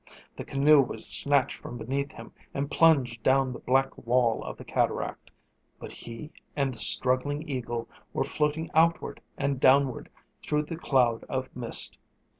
The 0.35 0.43
canoe 0.43 0.81
was 0.81 1.05
snatched 1.05 1.59
from 1.59 1.77
beneath 1.77 2.13
him 2.13 2.31
and 2.55 2.71
plunged 2.71 3.21
down 3.21 3.53
the 3.53 3.59
black 3.59 3.95
wall 3.95 4.41
of 4.43 4.57
the 4.57 4.63
cataract; 4.65 5.29
but 5.79 5.91
he 5.91 6.31
and 6.55 6.73
the 6.73 6.79
struggling 6.79 7.47
eagle 7.47 7.87
were 8.11 8.23
floating 8.23 8.71
outward 8.73 9.21
and 9.37 9.59
downward 9.59 10.09
through 10.41 10.63
the 10.63 10.75
cloud 10.75 11.23
of 11.25 11.55
mist. 11.55 11.99